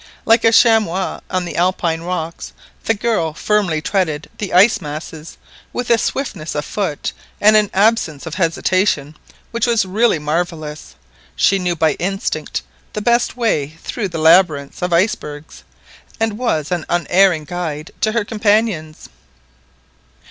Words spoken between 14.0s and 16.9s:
the labyrinth of icebergs, and was an